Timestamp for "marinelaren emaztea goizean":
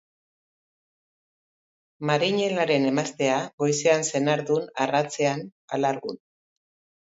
2.09-4.07